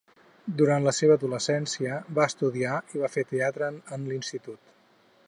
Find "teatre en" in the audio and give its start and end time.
3.35-4.09